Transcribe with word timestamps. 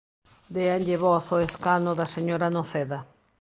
Déanlle 0.55 0.97
voz 1.05 1.25
ao 1.29 1.43
escano 1.47 1.91
da 1.99 2.07
señora 2.15 2.53
Noceda. 2.55 2.99